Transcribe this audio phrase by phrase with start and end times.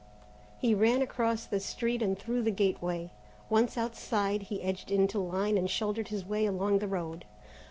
[0.57, 3.11] He ran across the street and through the gateway.
[3.51, 7.23] Once outside, he edged into line and shouldered his way along the road.